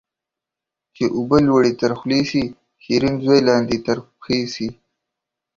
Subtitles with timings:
[0.95, 2.43] چي اوبه لوړي تر خولې سي،
[2.83, 4.67] شيرين زوى لاندي تر پښي سي